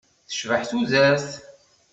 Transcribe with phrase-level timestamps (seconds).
[0.27, 1.29] Tecbeḥ tudert.